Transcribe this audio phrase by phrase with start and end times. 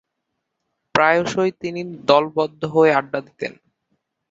[0.95, 3.53] প্রায়শঃই তিনি দলবদ্ধ হয়ে আড্ডা দিতেন।